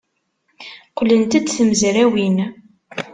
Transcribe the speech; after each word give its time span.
Qqlent-d 0.89 1.45
tmezrawin. 1.47 2.37